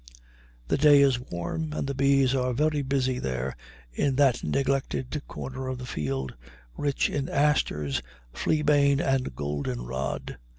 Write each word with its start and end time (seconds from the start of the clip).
The 0.67 0.79
day 0.79 0.99
is 1.03 1.19
warm, 1.19 1.73
and 1.73 1.85
the 1.85 1.93
bees 1.93 2.33
are 2.33 2.53
very 2.53 2.81
busy 2.81 3.19
there 3.19 3.55
in 3.93 4.15
that 4.15 4.43
neglected 4.43 5.21
corner 5.27 5.67
of 5.67 5.77
the 5.77 5.85
field, 5.85 6.33
rich 6.75 7.07
in 7.07 7.29
asters, 7.29 8.01
fleabane, 8.33 8.99
and 8.99 9.35
goldenrod. 9.35 10.39